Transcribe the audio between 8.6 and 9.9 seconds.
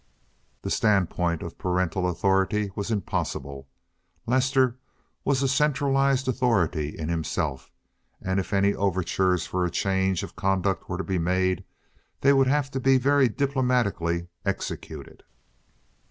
overtures for a